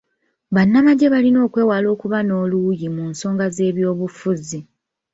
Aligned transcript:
Bannamagye 0.55 1.07
balina 1.13 1.39
okwewala 1.47 1.87
okuba 1.95 2.17
n'oluuyi 2.23 2.87
mu 2.95 3.03
nsonga 3.11 3.45
z'ebyobufuzi. 3.55 4.59